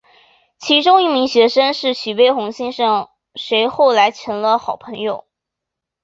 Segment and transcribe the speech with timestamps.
[0.57, 5.27] 其中一名学生是徐悲鸿先生谁后来成了好朋友。